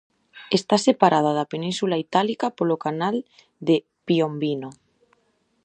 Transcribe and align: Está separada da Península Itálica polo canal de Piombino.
Está 0.59 0.75
separada 0.87 1.31
da 1.37 1.49
Península 1.53 2.01
Itálica 2.05 2.47
polo 2.57 2.75
canal 2.85 3.15
de 3.67 3.75
Piombino. 4.07 4.69